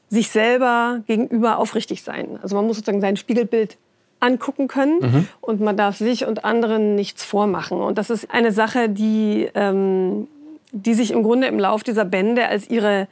sich 0.09 0.29
selber 0.29 1.01
gegenüber 1.07 1.57
aufrichtig 1.57 2.03
sein. 2.03 2.39
Also 2.41 2.55
man 2.55 2.65
muss 2.65 2.77
sozusagen 2.77 3.01
sein 3.01 3.17
Spiegelbild 3.17 3.77
angucken 4.19 4.67
können 4.67 5.27
und 5.41 5.61
man 5.61 5.77
darf 5.77 5.97
sich 5.97 6.25
und 6.25 6.45
anderen 6.45 6.95
nichts 6.95 7.23
vormachen. 7.23 7.81
Und 7.81 7.97
das 7.97 8.09
ist 8.09 8.31
eine 8.31 8.51
Sache, 8.51 8.89
die, 8.89 9.49
ähm, 9.55 10.27
die 10.71 10.93
sich 10.93 11.11
im 11.11 11.23
Grunde 11.23 11.47
im 11.47 11.59
Lauf 11.59 11.83
dieser 11.83 12.05
Bände 12.05 12.47
als 12.47 12.69
ihre 12.69 13.07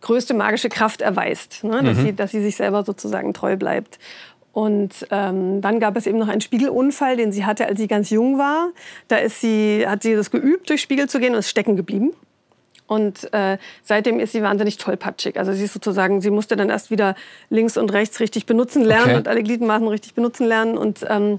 größte 0.00 0.34
magische 0.34 0.68
Kraft 0.68 1.00
erweist, 1.00 1.64
ne? 1.64 1.82
dass, 1.82 1.98
sie, 1.98 2.14
dass 2.14 2.30
sie 2.30 2.42
sich 2.42 2.56
selber 2.56 2.84
sozusagen 2.84 3.34
treu 3.34 3.56
bleibt. 3.56 3.98
Und 4.52 5.06
ähm, 5.10 5.60
dann 5.60 5.78
gab 5.78 5.96
es 5.96 6.06
eben 6.06 6.18
noch 6.18 6.28
einen 6.28 6.40
Spiegelunfall, 6.40 7.16
den 7.16 7.30
sie 7.30 7.44
hatte, 7.44 7.66
als 7.66 7.78
sie 7.78 7.86
ganz 7.86 8.10
jung 8.10 8.38
war. 8.38 8.70
Da 9.06 9.16
ist 9.16 9.40
sie, 9.40 9.86
hat 9.86 10.02
sie 10.02 10.14
das 10.14 10.30
geübt, 10.30 10.68
durch 10.70 10.80
Spiegel 10.80 11.08
zu 11.08 11.20
gehen 11.20 11.32
und 11.34 11.40
ist 11.40 11.48
stecken 11.48 11.76
geblieben. 11.76 12.12
Und 12.88 13.32
äh, 13.32 13.58
seitdem 13.84 14.18
ist 14.18 14.32
sie 14.32 14.42
wahnsinnig 14.42 14.78
tollpatschig. 14.78 15.38
Also 15.38 15.52
sie 15.52 15.64
ist 15.64 15.74
sozusagen, 15.74 16.20
sie 16.20 16.30
musste 16.30 16.56
dann 16.56 16.70
erst 16.70 16.90
wieder 16.90 17.14
links 17.50 17.76
und 17.76 17.92
rechts 17.92 18.18
richtig 18.18 18.46
benutzen 18.46 18.82
lernen 18.82 19.10
Okay. 19.10 19.16
und 19.16 19.28
alle 19.28 19.42
Gliedmaßen 19.42 19.86
richtig 19.86 20.14
benutzen 20.14 20.46
lernen. 20.46 20.76
Und 20.76 21.06
ähm, 21.08 21.38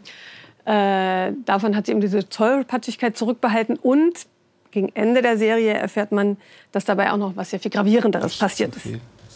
äh, 0.65 1.33
davon 1.45 1.75
hat 1.75 1.87
sie 1.87 1.91
eben 1.91 2.01
diese 2.01 2.29
Tollpatschigkeit 2.29 3.17
zurückbehalten. 3.17 3.77
Und 3.77 4.27
gegen 4.71 4.89
Ende 4.93 5.21
der 5.23 5.37
Serie 5.37 5.73
erfährt 5.73 6.11
man, 6.11 6.37
dass 6.71 6.85
dabei 6.85 7.11
auch 7.11 7.17
noch 7.17 7.35
was 7.35 7.49
sehr 7.49 7.59
viel 7.59 7.71
gravierenderes 7.71 8.37
passiert 8.37 8.75
ist. 8.75 8.85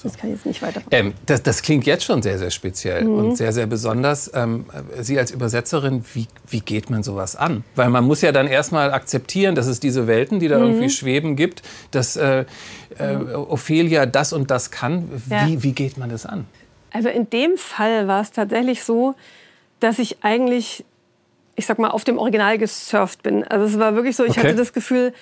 Das 0.03 0.17
kann 0.17 0.29
ich 0.29 0.35
jetzt 0.35 0.45
nicht 0.45 0.61
weiter. 0.61 0.81
Ähm, 0.91 1.13
das, 1.25 1.41
das 1.43 1.61
klingt 1.61 1.85
jetzt 1.85 2.03
schon 2.03 2.21
sehr, 2.21 2.37
sehr 2.37 2.51
speziell 2.51 3.07
und 3.07 3.37
sehr, 3.37 3.53
sehr 3.53 3.67
besonders. 3.67 4.29
Ähm, 4.33 4.65
Sie 4.99 5.17
als 5.17 5.31
Übersetzerin, 5.31 6.03
wie, 6.13 6.27
wie 6.47 6.59
geht 6.59 6.89
man 6.89 7.03
sowas 7.03 7.35
an? 7.35 7.63
Weil 7.75 7.89
man 7.89 8.03
muss 8.03 8.21
ja 8.21 8.31
dann 8.31 8.47
erstmal 8.47 8.93
akzeptieren, 8.93 9.55
dass 9.55 9.67
es 9.67 9.79
diese 9.79 10.05
Welten, 10.07 10.39
die 10.39 10.49
da 10.49 10.59
irgendwie 10.59 10.89
schweben, 10.89 11.35
gibt, 11.35 11.63
dass 11.91 12.17
äh, 12.17 12.45
äh, 12.97 13.15
Ophelia 13.15 14.05
das 14.05 14.33
und 14.33 14.51
das 14.51 14.71
kann. 14.71 15.09
Ja. 15.29 15.47
Wie, 15.47 15.63
wie 15.63 15.71
geht 15.71 15.97
man 15.97 16.09
das 16.09 16.25
an? 16.25 16.45
Also 16.91 17.09
in 17.09 17.29
dem 17.29 17.57
Fall 17.57 18.07
war 18.07 18.21
es 18.21 18.31
tatsächlich 18.31 18.83
so, 18.83 19.15
dass 19.79 19.99
ich 19.99 20.17
eigentlich, 20.23 20.85
ich 21.55 21.65
sag 21.65 21.79
mal, 21.79 21.89
auf 21.89 22.03
dem 22.03 22.17
Original 22.17 22.57
gesurft 22.57 23.23
bin. 23.23 23.43
Also 23.43 23.65
es 23.65 23.79
war 23.79 23.95
wirklich 23.95 24.15
so, 24.15 24.23
ich 24.23 24.31
Okay. 24.31 24.39
hatte 24.41 24.55
das 24.55 24.73
Gefühl, 24.73 25.13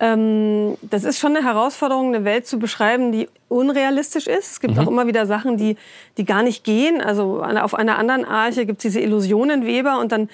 ähm, 0.00 0.76
das 0.82 1.04
ist 1.04 1.18
schon 1.18 1.36
eine 1.36 1.44
Herausforderung, 1.46 2.14
eine 2.14 2.24
Welt 2.24 2.46
zu 2.46 2.58
beschreiben, 2.58 3.12
die 3.12 3.28
unrealistisch 3.48 4.26
ist. 4.26 4.52
Es 4.52 4.60
gibt 4.60 4.78
auch 4.78 4.88
immer 4.88 5.06
wieder 5.06 5.26
Sachen, 5.26 5.56
die, 5.56 5.76
die 6.16 6.24
gar 6.24 6.42
nicht 6.42 6.64
gehen. 6.64 7.00
Also 7.00 7.42
auf 7.42 7.74
einer 7.74 7.98
anderen 7.98 8.24
Arche 8.24 8.66
gibt 8.66 8.78
es 8.78 8.82
diese 8.82 9.00
Illusionenweber 9.00 9.98
und 10.00 10.10
dann 10.10 10.28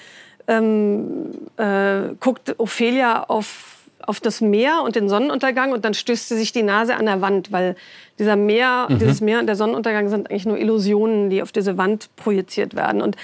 ähm, 0.47 1.29
äh, 1.57 2.13
guckt 2.19 2.55
Ophelia 2.57 3.23
auf, 3.23 3.77
auf 4.01 4.19
das 4.19 4.41
Meer 4.41 4.81
und 4.83 4.95
den 4.95 5.09
Sonnenuntergang 5.09 5.71
und 5.73 5.85
dann 5.85 5.93
stößt 5.93 6.29
sie 6.29 6.37
sich 6.37 6.51
die 6.51 6.63
Nase 6.63 6.95
an 6.95 7.05
der 7.05 7.21
Wand, 7.21 7.51
weil 7.51 7.75
dieser 8.17 8.35
Meer, 8.35 8.87
dieses 8.89 9.21
Meer 9.21 9.39
und 9.39 9.45
der 9.47 9.55
Sonnenuntergang 9.55 10.09
sind 10.09 10.29
eigentlich 10.29 10.45
nur 10.45 10.57
Illusionen, 10.57 11.29
die 11.29 11.43
auf 11.43 11.51
diese 11.51 11.77
Wand 11.77 12.09
projiziert 12.15 12.75
werden. 12.75 13.01
Und 13.01 13.15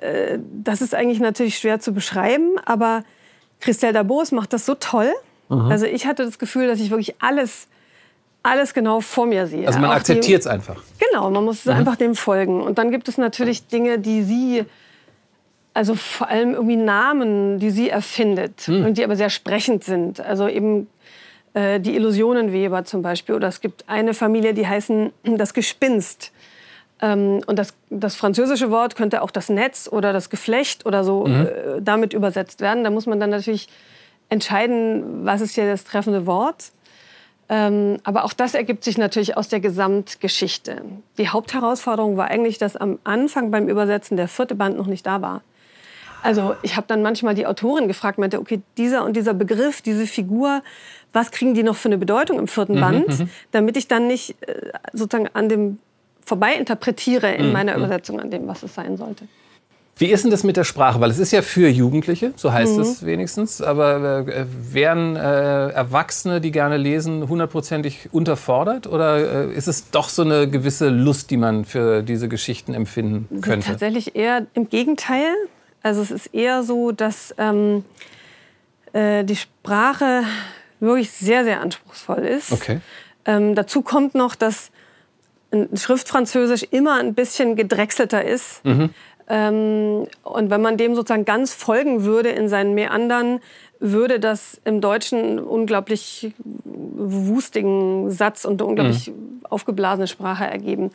äh, 0.00 0.38
das 0.62 0.80
ist 0.80 0.94
eigentlich 0.94 1.20
natürlich 1.20 1.58
schwer 1.58 1.80
zu 1.80 1.92
beschreiben, 1.92 2.52
aber 2.64 3.04
Christelle 3.60 3.92
Dabos 3.92 4.32
macht 4.32 4.52
das 4.52 4.66
so 4.66 4.74
toll. 4.74 5.12
Also 5.68 5.84
ich 5.84 6.06
hatte 6.06 6.24
das 6.24 6.38
Gefühl, 6.38 6.68
dass 6.68 6.78
ich 6.78 6.90
wirklich 6.90 7.20
alles 7.20 7.66
alles 8.42 8.74
genau 8.74 9.00
vor 9.00 9.26
mir 9.26 9.46
sehe. 9.46 9.66
Also 9.66 9.78
man 9.78 9.90
akzeptiert 9.90 10.40
es 10.40 10.46
einfach. 10.46 10.82
Genau, 10.98 11.30
man 11.30 11.44
muss 11.44 11.66
mhm. 11.66 11.72
einfach 11.72 11.96
dem 11.96 12.14
folgen. 12.14 12.62
Und 12.62 12.78
dann 12.78 12.90
gibt 12.90 13.08
es 13.08 13.18
natürlich 13.18 13.66
Dinge, 13.66 13.98
die 13.98 14.22
sie, 14.22 14.64
also 15.74 15.94
vor 15.94 16.28
allem 16.28 16.54
irgendwie 16.54 16.76
Namen, 16.76 17.58
die 17.58 17.70
sie 17.70 17.90
erfindet 17.90 18.66
mhm. 18.68 18.86
und 18.86 18.98
die 18.98 19.04
aber 19.04 19.16
sehr 19.16 19.30
sprechend 19.30 19.84
sind. 19.84 20.20
Also 20.20 20.48
eben 20.48 20.86
äh, 21.52 21.80
die 21.80 21.94
Illusionenweber 21.94 22.84
zum 22.84 23.02
Beispiel. 23.02 23.34
Oder 23.34 23.48
es 23.48 23.60
gibt 23.60 23.88
eine 23.88 24.14
Familie, 24.14 24.54
die 24.54 24.66
heißen 24.66 25.12
das 25.36 25.52
Gespinst. 25.52 26.32
Ähm, 27.02 27.40
und 27.46 27.58
das, 27.58 27.74
das, 27.88 28.14
französische 28.14 28.70
Wort 28.70 28.94
könnte 28.94 29.22
auch 29.22 29.30
das 29.30 29.48
Netz 29.48 29.88
oder 29.90 30.12
das 30.12 30.30
Geflecht 30.30 30.84
oder 30.86 31.04
so 31.04 31.26
mhm. 31.26 31.46
äh, 31.46 31.48
damit 31.80 32.12
übersetzt 32.12 32.60
werden. 32.60 32.84
Da 32.84 32.90
muss 32.90 33.06
man 33.06 33.20
dann 33.20 33.30
natürlich 33.30 33.68
entscheiden, 34.28 35.24
was 35.24 35.40
ist 35.40 35.54
hier 35.54 35.66
das 35.66 35.84
treffende 35.84 36.26
Wort. 36.26 36.72
Ähm, 37.48 37.98
aber 38.04 38.24
auch 38.24 38.32
das 38.32 38.54
ergibt 38.54 38.84
sich 38.84 38.96
natürlich 38.96 39.36
aus 39.36 39.48
der 39.48 39.60
Gesamtgeschichte. 39.60 40.82
Die 41.18 41.28
Hauptherausforderung 41.28 42.16
war 42.16 42.28
eigentlich, 42.28 42.58
dass 42.58 42.76
am 42.76 42.98
Anfang 43.02 43.50
beim 43.50 43.68
Übersetzen 43.68 44.16
der 44.16 44.28
vierte 44.28 44.54
Band 44.54 44.76
noch 44.76 44.86
nicht 44.86 45.04
da 45.04 45.20
war. 45.20 45.42
Also 46.22 46.54
ich 46.62 46.76
habe 46.76 46.86
dann 46.86 47.02
manchmal 47.02 47.34
die 47.34 47.46
Autorin 47.46 47.88
gefragt, 47.88 48.18
meinte, 48.18 48.38
okay, 48.38 48.60
dieser 48.76 49.04
und 49.04 49.16
dieser 49.16 49.34
Begriff, 49.34 49.82
diese 49.82 50.06
Figur, 50.06 50.62
was 51.12 51.30
kriegen 51.30 51.54
die 51.54 51.62
noch 51.62 51.76
für 51.76 51.88
eine 51.88 51.98
Bedeutung 51.98 52.38
im 52.38 52.46
vierten 52.46 52.76
mhm, 52.76 52.80
Band, 52.80 53.20
mhm. 53.20 53.30
damit 53.50 53.76
ich 53.76 53.88
dann 53.88 54.06
nicht 54.06 54.36
äh, 54.46 54.72
sozusagen 54.92 55.28
an 55.32 55.48
dem 55.48 55.78
vorbei 56.30 56.54
interpretiere 56.54 57.34
in 57.34 57.48
mhm. 57.48 57.52
meiner 57.52 57.72
mhm. 57.72 57.84
Übersetzung 57.84 58.20
an 58.20 58.30
dem, 58.30 58.46
was 58.46 58.62
es 58.62 58.72
sein 58.72 58.96
sollte. 58.96 59.26
Wie 59.96 60.06
ist 60.06 60.22
denn 60.22 60.30
das 60.30 60.44
mit 60.44 60.56
der 60.56 60.62
Sprache? 60.62 61.00
Weil 61.00 61.10
es 61.10 61.18
ist 61.18 61.32
ja 61.32 61.42
für 61.42 61.68
Jugendliche, 61.68 62.32
so 62.36 62.52
heißt 62.52 62.76
mhm. 62.76 62.82
es 62.82 63.04
wenigstens. 63.04 63.60
Aber 63.60 64.26
äh, 64.28 64.46
wären 64.48 65.16
äh, 65.16 65.70
Erwachsene, 65.70 66.40
die 66.40 66.52
gerne 66.52 66.76
lesen, 66.76 67.28
hundertprozentig 67.28 68.08
unterfordert? 68.12 68.86
Oder 68.86 69.48
äh, 69.48 69.52
ist 69.52 69.66
es 69.66 69.90
doch 69.90 70.08
so 70.08 70.22
eine 70.22 70.48
gewisse 70.48 70.88
Lust, 70.88 71.32
die 71.32 71.36
man 71.36 71.64
für 71.64 72.02
diese 72.02 72.28
Geschichten 72.28 72.74
empfinden 72.74 73.40
könnte? 73.42 73.66
Tatsächlich 73.66 74.14
eher 74.14 74.46
im 74.54 74.70
Gegenteil. 74.70 75.34
Also 75.82 76.00
es 76.00 76.12
ist 76.12 76.28
eher 76.28 76.62
so, 76.62 76.92
dass 76.92 77.34
ähm, 77.38 77.84
äh, 78.92 79.24
die 79.24 79.36
Sprache 79.36 80.22
wirklich 80.78 81.10
sehr, 81.10 81.44
sehr 81.44 81.60
anspruchsvoll 81.60 82.20
ist. 82.20 82.52
Okay. 82.52 82.80
Ähm, 83.26 83.54
dazu 83.56 83.82
kommt 83.82 84.14
noch, 84.14 84.36
dass 84.36 84.70
Schriftfranzösisch 85.74 86.66
immer 86.70 86.98
ein 87.00 87.14
bisschen 87.14 87.56
gedrechselter 87.56 88.24
ist. 88.24 88.64
Mhm. 88.64 88.90
Ähm, 89.28 90.06
und 90.22 90.50
wenn 90.50 90.60
man 90.60 90.76
dem 90.76 90.94
sozusagen 90.94 91.24
ganz 91.24 91.54
folgen 91.54 92.04
würde 92.04 92.30
in 92.30 92.48
seinen 92.48 92.74
Meandern, 92.74 93.40
würde 93.78 94.20
das 94.20 94.60
im 94.64 94.80
Deutschen 94.80 95.38
unglaublich 95.38 96.32
wustigen 96.64 98.10
Satz 98.10 98.44
und 98.44 98.60
eine 98.60 98.68
unglaublich 98.68 99.08
mhm. 99.08 99.40
aufgeblasene 99.48 100.06
Sprache 100.06 100.44
ergeben. 100.44 100.90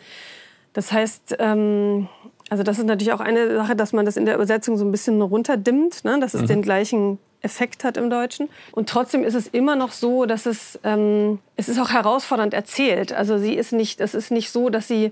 Das 0.73 0.91
heißt, 0.91 1.37
ähm, 1.39 2.07
also 2.49 2.63
das 2.63 2.77
ist 2.77 2.85
natürlich 2.85 3.13
auch 3.13 3.21
eine 3.21 3.55
Sache, 3.55 3.75
dass 3.75 3.93
man 3.93 4.05
das 4.05 4.17
in 4.17 4.25
der 4.25 4.35
Übersetzung 4.35 4.77
so 4.77 4.85
ein 4.85 4.91
bisschen 4.91 5.21
runterdimmt, 5.21 6.03
ne? 6.03 6.19
dass 6.19 6.33
es 6.33 6.43
mhm. 6.43 6.47
den 6.47 6.61
gleichen 6.61 7.17
Effekt 7.41 7.83
hat 7.83 7.97
im 7.97 8.09
Deutschen. 8.09 8.49
Und 8.71 8.89
trotzdem 8.89 9.23
ist 9.23 9.35
es 9.35 9.47
immer 9.47 9.75
noch 9.75 9.91
so, 9.91 10.25
dass 10.25 10.45
es, 10.45 10.79
ähm, 10.83 11.39
es 11.55 11.69
ist 11.69 11.79
auch 11.79 11.91
herausfordernd 11.91 12.53
erzählt. 12.53 13.13
Also 13.13 13.37
sie 13.37 13.53
ist 13.53 13.71
nicht, 13.71 14.01
es 14.01 14.13
ist 14.13 14.31
nicht 14.31 14.49
so, 14.51 14.69
dass 14.69 14.87
sie, 14.87 15.11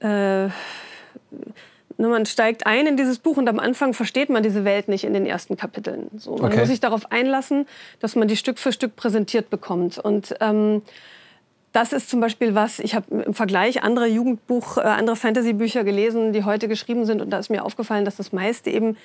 äh, 0.00 0.46
ne, 0.46 0.52
man 1.98 2.26
steigt 2.26 2.66
ein 2.66 2.86
in 2.86 2.96
dieses 2.96 3.18
Buch 3.18 3.36
und 3.36 3.48
am 3.48 3.58
Anfang 3.58 3.94
versteht 3.94 4.30
man 4.30 4.42
diese 4.42 4.64
Welt 4.64 4.88
nicht 4.88 5.04
in 5.04 5.12
den 5.12 5.26
ersten 5.26 5.56
Kapiteln. 5.56 6.08
So, 6.16 6.36
man 6.36 6.46
okay. 6.46 6.60
muss 6.60 6.68
sich 6.68 6.80
darauf 6.80 7.12
einlassen, 7.12 7.66
dass 8.00 8.16
man 8.16 8.28
die 8.28 8.36
Stück 8.36 8.58
für 8.58 8.72
Stück 8.72 8.96
präsentiert 8.96 9.50
bekommt. 9.50 9.98
Und 9.98 10.34
ähm, 10.40 10.82
das 11.72 11.92
ist 11.92 12.10
zum 12.10 12.20
Beispiel 12.20 12.54
was, 12.54 12.78
ich 12.78 12.94
habe 12.94 13.24
im 13.24 13.34
Vergleich 13.34 13.82
andere 13.82 14.06
Jugendbuch, 14.06 14.76
äh, 14.76 14.82
andere 14.82 15.16
Fantasy-Bücher 15.16 15.84
gelesen, 15.84 16.32
die 16.32 16.44
heute 16.44 16.68
geschrieben 16.68 17.06
sind 17.06 17.20
und 17.22 17.30
da 17.30 17.38
ist 17.38 17.50
mir 17.50 17.64
aufgefallen, 17.64 18.04
dass 18.04 18.16
das 18.16 18.32
meiste 18.32 18.70
eben 18.70 18.96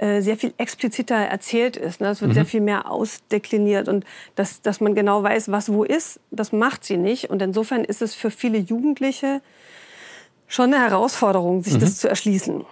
sehr 0.00 0.36
viel 0.36 0.52
expliziter 0.58 1.16
erzählt 1.16 1.76
ist. 1.76 2.00
Ne? 2.00 2.08
Es 2.08 2.20
wird 2.20 2.30
mhm. 2.30 2.34
sehr 2.34 2.44
viel 2.44 2.60
mehr 2.60 2.90
ausdekliniert 2.90 3.88
und 3.88 4.04
dass, 4.36 4.62
dass 4.62 4.80
man 4.80 4.94
genau 4.94 5.22
weiß, 5.22 5.50
was 5.50 5.72
wo 5.72 5.82
ist, 5.82 6.20
das 6.30 6.52
macht 6.52 6.84
sie 6.84 6.96
nicht. 6.96 7.30
Und 7.30 7.42
insofern 7.42 7.84
ist 7.84 8.00
es 8.00 8.14
für 8.14 8.30
viele 8.30 8.58
Jugendliche 8.58 9.40
schon 10.46 10.72
eine 10.72 10.82
Herausforderung, 10.82 11.62
sich 11.62 11.74
mhm. 11.74 11.80
das 11.80 11.98
zu 11.98 12.08
erschließen. 12.08 12.64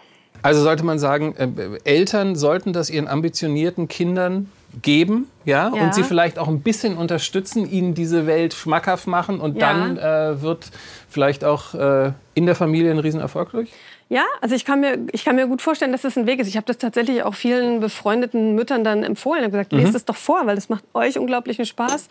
Also 0.42 0.62
sollte 0.62 0.84
man 0.84 0.98
sagen, 0.98 1.34
äh, 1.36 1.78
Eltern 1.84 2.36
sollten 2.36 2.72
das 2.72 2.90
ihren 2.90 3.08
ambitionierten 3.08 3.88
Kindern 3.88 4.50
geben, 4.82 5.28
ja? 5.44 5.72
ja, 5.74 5.82
und 5.82 5.94
sie 5.94 6.02
vielleicht 6.02 6.38
auch 6.38 6.48
ein 6.48 6.60
bisschen 6.60 6.96
unterstützen, 6.96 7.70
ihnen 7.70 7.94
diese 7.94 8.26
Welt 8.26 8.54
schmackhaft 8.54 9.06
machen 9.06 9.40
und 9.40 9.56
ja. 9.56 9.72
dann 9.72 9.96
äh, 9.96 10.42
wird 10.42 10.70
vielleicht 11.08 11.44
auch 11.44 11.74
äh, 11.74 12.12
in 12.34 12.46
der 12.46 12.54
Familie 12.54 12.90
ein 12.90 12.98
Riesenerfolg 12.98 13.50
durch? 13.52 13.70
Ja, 14.08 14.24
also 14.40 14.54
ich 14.54 14.64
kann 14.64 14.80
mir, 14.80 14.98
ich 15.10 15.24
kann 15.24 15.34
mir 15.34 15.48
gut 15.48 15.62
vorstellen, 15.62 15.90
dass 15.90 16.02
das 16.02 16.16
ein 16.16 16.26
Weg 16.26 16.38
ist. 16.38 16.46
Ich 16.46 16.56
habe 16.56 16.66
das 16.66 16.78
tatsächlich 16.78 17.24
auch 17.24 17.34
vielen 17.34 17.80
befreundeten 17.80 18.54
Müttern 18.54 18.84
dann 18.84 19.02
empfohlen. 19.02 19.40
Ich 19.40 19.44
habe 19.46 19.52
gesagt, 19.52 19.72
mhm. 19.72 19.80
lest 19.80 19.94
es 19.96 20.04
doch 20.04 20.16
vor, 20.16 20.46
weil 20.46 20.54
das 20.54 20.68
macht 20.68 20.84
euch 20.94 21.18
unglaublichen 21.18 21.66
Spaß. 21.66 22.08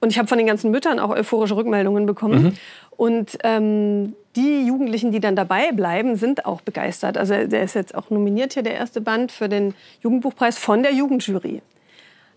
Und 0.00 0.10
ich 0.10 0.18
habe 0.18 0.28
von 0.28 0.38
den 0.38 0.46
ganzen 0.46 0.70
Müttern 0.70 0.98
auch 0.98 1.10
euphorische 1.10 1.56
Rückmeldungen 1.56 2.04
bekommen. 2.04 2.42
Mhm. 2.42 2.52
Und 2.96 3.38
ähm, 3.44 4.14
die 4.34 4.66
Jugendlichen, 4.66 5.12
die 5.12 5.20
dann 5.20 5.36
dabei 5.36 5.70
bleiben, 5.72 6.16
sind 6.16 6.46
auch 6.46 6.62
begeistert. 6.62 7.16
Also 7.16 7.46
der 7.46 7.62
ist 7.62 7.74
jetzt 7.74 7.94
auch 7.94 8.10
nominiert 8.10 8.54
hier, 8.54 8.62
der 8.62 8.74
erste 8.74 9.00
Band, 9.00 9.30
für 9.30 9.48
den 9.48 9.74
Jugendbuchpreis 10.02 10.58
von 10.58 10.82
der 10.82 10.92
Jugendjury. 10.92 11.62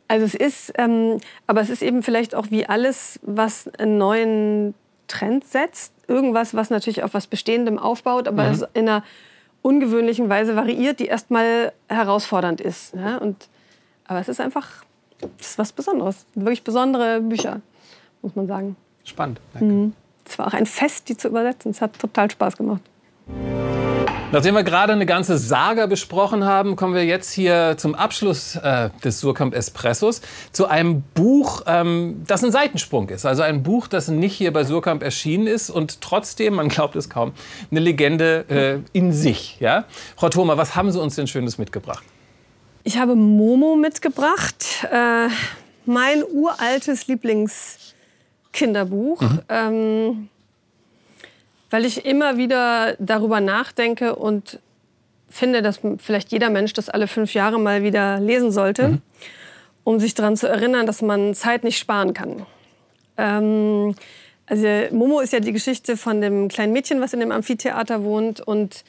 Also 0.08 0.26
es 0.26 0.36
ist, 0.36 0.74
ähm, 0.78 1.18
aber 1.48 1.62
es 1.62 1.70
ist 1.70 1.82
eben 1.82 2.04
vielleicht 2.04 2.36
auch 2.36 2.48
wie 2.50 2.66
alles, 2.66 3.20
was 3.24 3.68
einen 3.80 3.98
neuen 3.98 4.74
Trend 5.10 5.46
setzt. 5.46 5.94
Irgendwas, 6.08 6.54
was 6.54 6.70
natürlich 6.70 7.04
auf 7.04 7.14
was 7.14 7.28
Bestehendem 7.28 7.78
aufbaut, 7.78 8.28
aber 8.28 8.52
mhm. 8.52 8.66
in 8.74 8.88
einer 8.88 9.04
ungewöhnlichen 9.62 10.30
Weise 10.30 10.56
variiert, 10.56 11.02
die 11.02 11.08
erstmal 11.08 11.74
herausfordernd 11.90 12.62
ist. 12.62 12.96
Ja? 12.96 13.18
Und, 13.18 13.50
aber 14.06 14.20
es 14.20 14.30
ist 14.30 14.40
einfach 14.40 14.86
es 15.40 15.52
ist 15.52 15.58
was 15.58 15.72
Besonderes. 15.72 16.26
Wirklich 16.36 16.64
besondere 16.64 17.22
Bücher, 17.22 17.62
muss 18.22 18.36
man 18.36 18.48
sagen. 18.48 18.76
Spannend. 19.04 19.40
Danke. 19.54 19.66
Mhm. 19.66 19.94
Es 20.26 20.38
war 20.38 20.48
auch 20.48 20.54
ein 20.54 20.66
Fest, 20.66 21.10
die 21.10 21.18
zu 21.18 21.28
übersetzen. 21.28 21.72
Es 21.72 21.82
hat 21.82 21.98
total 21.98 22.30
Spaß 22.30 22.58
gemacht. 22.58 22.82
Nachdem 24.32 24.54
wir 24.54 24.64
gerade 24.64 24.94
eine 24.94 25.08
ganze 25.08 25.40
Saga 25.40 25.88
besprochen 25.88 26.46
haben, 26.46 26.76
kommen 26.76 26.94
wir 26.94 27.04
jetzt 27.04 27.32
hier 27.32 27.74
zum 27.80 27.96
Abschluss 27.96 28.56
äh, 28.58 28.92
des 29.04 29.20
Surkamp 29.20 29.56
Espressos 29.56 30.22
zu 30.52 30.68
einem 30.68 31.02
Buch, 31.16 31.64
ähm, 31.66 32.22
das 32.28 32.44
ein 32.44 32.52
Seitensprung 32.52 33.10
ist. 33.10 33.26
Also 33.26 33.42
ein 33.42 33.64
Buch, 33.64 33.88
das 33.88 34.08
nicht 34.08 34.36
hier 34.36 34.54
bei 34.54 34.64
Surkamp 34.64 35.02
erschienen 35.02 35.48
ist 35.48 35.72
und 35.72 36.02
trotzdem, 36.02 36.54
man 36.54 36.70
glaubt 36.70 36.96
es 36.96 37.10
kaum, 37.10 37.32
eine 37.72 37.80
Legende 37.80 38.46
äh, 38.50 38.82
in 38.96 39.14
sich. 39.14 39.58
Ja? 39.60 39.86
Frau 40.16 40.30
Thoma, 40.30 40.58
was 40.58 40.76
haben 40.76 40.92
Sie 40.92 41.02
uns 41.02 41.16
denn 41.16 41.26
Schönes 41.26 41.58
mitgebracht? 41.58 42.04
Ich 42.84 43.00
habe 43.00 43.16
Momo 43.16 43.76
mitgebracht, 43.76 44.86
äh, 44.92 45.30
mein 45.88 46.24
uraltes 46.24 47.08
Lieblingskinderbuch. 47.08 49.22
Mhm. 49.22 49.40
Ähm, 49.50 50.30
weil 51.70 51.86
ich 51.86 52.06
immer 52.06 52.38
wieder 52.38 52.96
darüber 53.00 53.42
nachdenke 53.42 54.16
und 54.16 54.60
finde, 55.30 55.62
dass 55.62 55.80
vielleicht 55.98 56.32
jeder 56.32 56.50
Mensch 56.50 56.74
das 56.74 56.90
alle 56.90 57.08
fünf 57.08 57.34
Jahre 57.34 57.60
mal 57.60 57.84
wieder 57.84 58.20
lesen 58.20 58.52
sollte, 58.52 58.88
mhm. 58.90 59.02
um 59.84 60.00
sich 60.00 60.16
daran 60.16 60.36
zu 60.36 60.48
erinnern, 60.48 60.86
dass 60.86 61.02
man 61.02 61.36
Zeit 61.36 61.64
nicht 61.64 61.78
sparen 61.78 62.14
kann. 62.14 62.46
Ähm, 63.18 63.96
also 64.48 64.66
Momo 64.92 65.20
ist 65.20 65.32
ja 65.34 65.40
die 65.40 65.54
Geschichte 65.54 65.96
von 65.96 66.22
dem 66.22 66.48
kleinen 66.48 66.74
Mädchen, 66.74 67.02
was 67.02 67.14
in 67.14 67.20
dem 67.20 67.32
Amphitheater 67.32 68.04
wohnt 68.04 68.42
und 68.42 68.84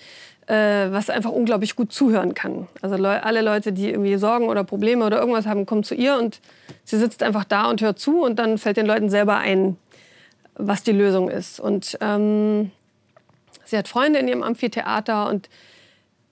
äh, 0.47 0.91
was 0.91 1.11
einfach 1.11 1.31
unglaublich 1.31 1.77
gut 1.77 1.93
zuhören 1.93 2.35
kann. 2.35 2.67
Also 2.81 2.97
le 2.97 3.23
alle 3.23 3.43
Leute, 3.43 3.73
die 3.73 3.91
irgendwie 3.91 4.17
Sorgen 4.17 4.49
oder 4.49 4.65
Probleme 4.65 5.05
oder 5.05 5.21
irgendwas 5.21 5.47
haben, 5.47 5.67
kommen 5.67 5.85
zu 5.85 5.95
ihr 5.95 6.17
und 6.17 6.41
sie 6.85 6.97
sitzt 6.97 7.23
einfach 7.23 7.45
da 7.45 7.69
und 7.69 7.83
hört 7.83 7.99
zu 7.99 8.23
und 8.23 8.39
dann 8.39 8.57
fällt 8.57 8.79
den 8.79 8.87
Leuten 8.87 9.11
selber 9.11 9.37
ein, 9.37 9.77
was 10.67 10.83
die 10.83 10.93
Lösung 10.93 11.29
ist. 11.29 11.61
Und 11.61 11.99
ähm, 12.01 12.71
sie 13.65 13.77
hat 13.77 13.89
Freunde 13.89 14.19
in 14.19 14.29
ihrem 14.29 14.43
Amphitheater 14.43 15.29
und 15.29 15.49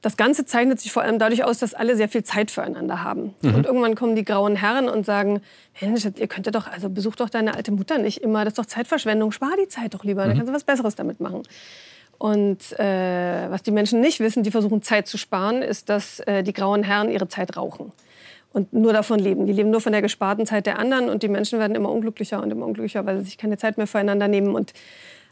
das 0.01 0.17
Ganze 0.17 0.47
zeichnet 0.47 0.79
sich 0.81 0.93
vor 0.93 1.03
allem 1.03 1.19
dadurch 1.19 1.43
aus, 1.43 1.59
dass 1.59 1.75
alle 1.75 1.97
sehr 1.97 2.09
viel 2.09 2.23
Zeit 2.23 2.51
füreinander 2.51 3.03
haben. 3.03 3.35
Mhm. 3.43 3.55
Und 3.55 3.67
irgendwann 3.67 3.95
kommen 3.97 4.15
die 4.15 4.25
grauen 4.25 4.55
Herren 4.55 4.89
und 4.89 5.05
sagen, 5.05 5.43
Mensch, 5.81 6.05
ihr 6.05 6.29
könntet 6.29 6.55
doch, 6.55 6.69
also 6.69 6.89
besuch 6.89 7.17
doch 7.17 7.29
deine 7.29 7.55
alte 7.55 7.73
Mutter 7.73 7.99
nicht 7.99 8.23
immer, 8.23 8.45
das 8.45 8.53
ist 8.53 8.59
doch 8.59 8.67
Zeitverschwendung, 8.67 9.33
spar 9.33 9.53
die 9.61 9.69
Zeit 9.69 9.95
doch 9.95 10.05
lieber, 10.05 10.25
mhm. 10.25 10.29
dann 10.29 10.37
kannst 10.37 10.51
du 10.51 10.55
was 10.55 10.65
Besseres 10.65 10.95
damit 10.95 11.21
machen. 11.21 11.43
Und 12.17 12.79
äh, 12.79 13.51
was 13.51 13.63
die 13.63 13.71
Menschen 13.71 14.01
nicht 14.01 14.21
wissen, 14.21 14.43
die 14.43 14.51
versuchen 14.51 14.83
Zeit 14.83 15.07
zu 15.07 15.19
sparen, 15.19 15.63
ist, 15.63 15.89
dass 15.89 16.21
äh, 16.21 16.43
die 16.43 16.53
grauen 16.53 16.83
Herren 16.83 17.11
ihre 17.11 17.29
Zeit 17.29 17.57
rauchen 17.57 17.93
und 18.53 18.73
nur 18.73 18.93
davon 18.93 19.19
leben. 19.19 19.47
Die 19.47 19.53
leben 19.53 19.71
nur 19.71 19.81
von 19.81 19.93
der 19.93 20.03
gesparten 20.03 20.47
Zeit 20.47 20.67
der 20.67 20.79
anderen 20.79 21.09
und 21.09 21.23
die 21.23 21.29
Menschen 21.29 21.59
werden 21.59 21.75
immer 21.75 21.91
unglücklicher 21.91 22.43
und 22.43 22.51
immer 22.51 22.67
unglücklicher, 22.67 23.05
weil 23.07 23.19
sie 23.19 23.25
sich 23.25 23.39
keine 23.39 23.59
Zeit 23.59 23.77
mehr 23.77 23.87
füreinander 23.87 24.29
nehmen. 24.29 24.55
Und 24.55 24.73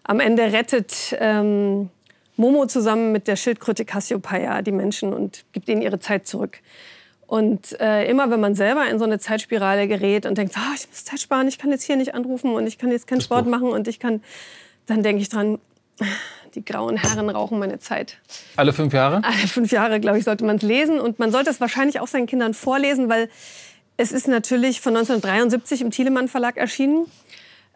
am 0.04 0.20
Ende 0.20 0.52
rettet 0.52 1.16
ähm, 1.18 1.90
Momo 2.36 2.66
zusammen 2.66 3.12
mit 3.12 3.28
der 3.28 3.36
Schildkröte 3.36 3.84
Cassiopeia 3.84 4.62
die 4.62 4.72
Menschen 4.72 5.12
und 5.12 5.44
gibt 5.52 5.68
ihnen 5.68 5.82
ihre 5.82 5.98
Zeit 5.98 6.26
zurück. 6.26 6.58
Und 7.26 7.78
äh, 7.80 8.08
immer 8.08 8.30
wenn 8.30 8.38
man 8.38 8.54
selber 8.54 8.88
in 8.88 8.98
so 8.98 9.04
eine 9.04 9.18
Zeitspirale 9.18 9.88
gerät 9.88 10.26
und 10.26 10.38
denkt, 10.38 10.54
oh, 10.56 10.74
ich 10.76 10.86
muss 10.88 11.04
Zeit 11.04 11.18
sparen, 11.18 11.48
ich 11.48 11.58
kann 11.58 11.70
jetzt 11.70 11.82
hier 11.82 11.96
nicht 11.96 12.14
anrufen 12.14 12.52
und 12.54 12.66
ich 12.66 12.78
kann 12.78 12.92
jetzt 12.92 13.08
keinen 13.08 13.20
Sport 13.20 13.48
machen 13.48 13.70
und 13.70 13.88
ich 13.88 13.98
kann, 13.98 14.22
dann 14.86 15.02
denke 15.02 15.22
ich 15.22 15.28
dran, 15.28 15.58
die 16.56 16.64
grauen 16.64 16.96
Herren 16.96 17.28
rauchen 17.28 17.58
meine 17.58 17.78
Zeit. 17.78 18.16
Alle 18.56 18.72
fünf 18.72 18.92
Jahre? 18.92 19.22
Alle 19.22 19.46
fünf 19.46 19.70
Jahre, 19.70 20.00
glaube 20.00 20.18
ich, 20.18 20.24
sollte 20.24 20.44
man 20.44 20.56
es 20.56 20.62
lesen. 20.62 20.98
Und 20.98 21.18
man 21.18 21.30
sollte 21.30 21.50
es 21.50 21.60
wahrscheinlich 21.60 22.00
auch 22.00 22.08
seinen 22.08 22.26
Kindern 22.26 22.54
vorlesen, 22.54 23.08
weil 23.08 23.28
es 23.96 24.10
ist 24.10 24.26
natürlich 24.26 24.80
von 24.80 24.96
1973 24.96 25.82
im 25.82 25.90
Thielemann 25.90 26.28
Verlag 26.28 26.56
erschienen. 26.56 27.06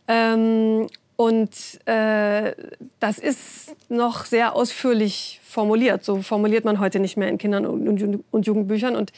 Ähm, 0.09 0.89
und 1.17 1.51
äh, 1.87 2.55
das 2.99 3.19
ist 3.19 3.77
noch 3.91 4.25
sehr 4.25 4.57
ausführlich 4.57 5.41
formuliert. 5.45 6.05
So 6.05 6.23
formuliert 6.23 6.65
man 6.65 6.81
heute 6.81 6.99
nicht 6.99 7.17
mehr 7.17 7.29
in 7.29 7.37
Kindern- 7.37 7.67
und, 7.67 8.25
und 8.31 8.47
Jugendbüchern. 8.47 8.97
Und 8.97 9.13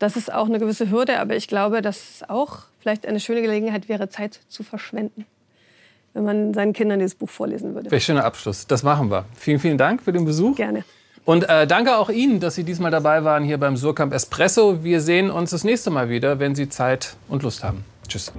das 0.00 0.16
ist 0.16 0.32
auch 0.32 0.46
eine 0.46 0.58
gewisse 0.58 0.90
Hürde. 0.90 1.20
Aber 1.20 1.36
ich 1.36 1.46
glaube, 1.46 1.80
dass 1.80 1.96
es 1.96 2.28
auch 2.28 2.64
vielleicht 2.80 3.06
eine 3.06 3.20
schöne 3.20 3.42
Gelegenheit 3.42 3.88
wäre, 3.88 4.08
Zeit 4.08 4.40
zu 4.48 4.64
verschwenden 4.64 5.24
wenn 6.16 6.24
man 6.24 6.54
seinen 6.54 6.72
Kindern 6.72 6.98
dieses 6.98 7.14
Buch 7.14 7.28
vorlesen 7.28 7.74
würde. 7.74 7.90
Welch 7.90 8.04
schöner 8.04 8.24
Abschluss. 8.24 8.66
Das 8.66 8.82
machen 8.82 9.10
wir. 9.10 9.26
Vielen, 9.36 9.58
vielen 9.58 9.78
Dank 9.78 10.02
für 10.02 10.12
den 10.12 10.24
Besuch. 10.24 10.56
Gerne. 10.56 10.82
Und 11.26 11.48
äh, 11.48 11.66
danke 11.66 11.96
auch 11.96 12.08
Ihnen, 12.08 12.40
dass 12.40 12.54
Sie 12.54 12.64
diesmal 12.64 12.90
dabei 12.90 13.24
waren 13.24 13.44
hier 13.44 13.58
beim 13.58 13.76
Surkamp 13.76 14.14
Espresso. 14.14 14.82
Wir 14.82 15.00
sehen 15.00 15.30
uns 15.30 15.50
das 15.50 15.64
nächste 15.64 15.90
Mal 15.90 16.08
wieder, 16.08 16.38
wenn 16.38 16.54
Sie 16.54 16.68
Zeit 16.68 17.16
und 17.28 17.42
Lust 17.42 17.62
haben. 17.62 17.84
Tschüss. 18.08 18.32